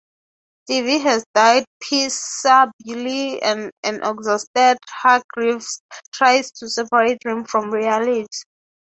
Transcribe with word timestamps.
Stevie 0.63 0.97
has 1.03 1.23
died 1.35 1.63
peaceably 1.79 3.39
and 3.43 3.69
an 3.83 4.01
exhausted 4.03 4.79
Hargreaves 4.89 5.83
tries 6.11 6.49
to 6.53 6.67
separate 6.71 7.19
dream 7.19 7.43
from 7.45 7.69
reality. 7.69 8.25